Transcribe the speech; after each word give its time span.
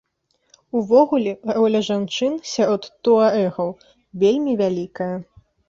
Увогуле, 0.79 1.33
роля 1.57 1.81
жанчын 1.89 2.33
сярод 2.53 2.83
туарэгаў 3.05 3.69
вельмі 4.27 4.59
вялікая. 4.67 5.15